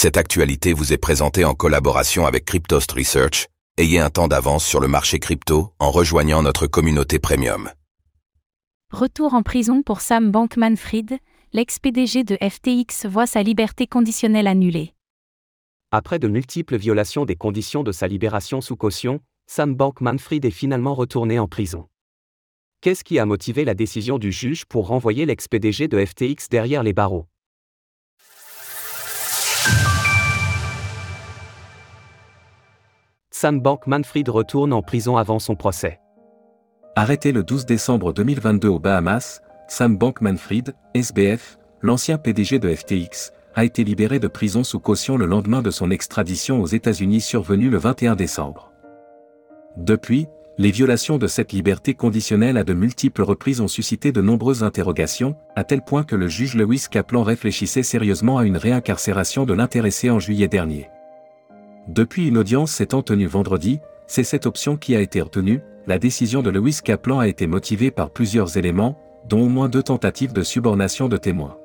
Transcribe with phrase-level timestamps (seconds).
[0.00, 3.48] Cette actualité vous est présentée en collaboration avec Cryptost Research.
[3.78, 7.68] Ayez un temps d'avance sur le marché crypto en rejoignant notre communauté premium.
[8.92, 11.18] Retour en prison pour Sam Bankman-Fried,
[11.52, 14.94] l'ex-PDG de FTX voit sa liberté conditionnelle annulée.
[15.90, 19.18] Après de multiples violations des conditions de sa libération sous caution,
[19.48, 21.88] Sam Bankman-Fried est finalement retourné en prison.
[22.82, 26.92] Qu'est-ce qui a motivé la décision du juge pour renvoyer l'ex-PDG de FTX derrière les
[26.92, 27.26] barreaux?
[33.40, 36.00] Sam Bankman-Fried retourne en prison avant son procès.
[36.96, 43.64] Arrêté le 12 décembre 2022 aux Bahamas, Sam Bankman-Fried, SBF, l'ancien PDG de FTX, a
[43.64, 47.78] été libéré de prison sous caution le lendemain de son extradition aux États-Unis survenue le
[47.78, 48.72] 21 décembre.
[49.76, 50.26] Depuis,
[50.58, 55.36] les violations de cette liberté conditionnelle à de multiples reprises ont suscité de nombreuses interrogations,
[55.54, 60.10] à tel point que le juge Lewis Kaplan réfléchissait sérieusement à une réincarcération de l'intéressé
[60.10, 60.88] en juillet dernier.
[61.88, 66.42] Depuis une audience s'étant tenue vendredi, c'est cette option qui a été retenue, la décision
[66.42, 70.42] de Lewis Kaplan a été motivée par plusieurs éléments, dont au moins deux tentatives de
[70.42, 71.56] subornation de témoins.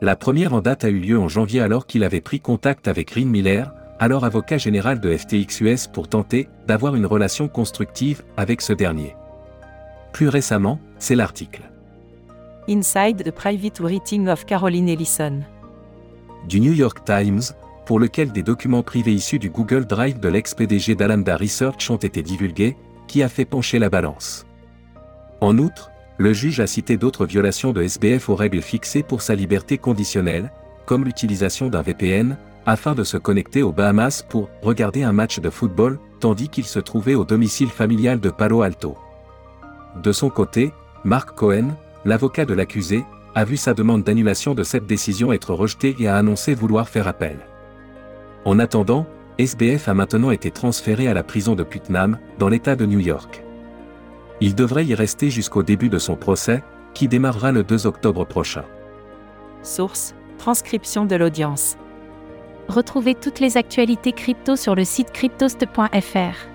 [0.00, 3.08] La première en date a eu lieu en janvier alors qu'il avait pris contact avec
[3.08, 8.60] Green Miller, alors avocat général de FTX US pour tenter d'avoir une relation constructive avec
[8.60, 9.16] ce dernier.
[10.12, 11.62] Plus récemment, c'est l'article.
[12.68, 15.40] Inside the Private Writing of Caroline Ellison.
[16.48, 17.42] Du New York Times,
[17.86, 22.22] pour lequel des documents privés issus du Google Drive de l'ex-PDG d'Alameda Research ont été
[22.22, 24.46] divulgués, qui a fait pencher la balance.
[25.40, 29.34] En outre, le juge a cité d'autres violations de SBF aux règles fixées pour sa
[29.34, 30.50] liberté conditionnelle,
[30.86, 35.50] comme l'utilisation d'un VPN, afin de se connecter aux Bahamas pour regarder un match de
[35.50, 38.96] football, tandis qu'il se trouvait au domicile familial de Palo Alto.
[40.02, 40.72] De son côté,
[41.04, 45.96] Mark Cohen, l'avocat de l'accusé, a vu sa demande d'annulation de cette décision être rejetée
[45.98, 47.38] et a annoncé vouloir faire appel.
[48.44, 49.06] En attendant,
[49.38, 53.42] SBF a maintenant été transféré à la prison de Putnam, dans l'État de New York.
[54.40, 56.62] Il devrait y rester jusqu'au début de son procès,
[56.92, 58.64] qui démarrera le 2 octobre prochain.
[59.62, 61.76] Source Transcription de l'audience.
[62.68, 66.48] Retrouvez toutes les actualités crypto sur le site cryptost.fr.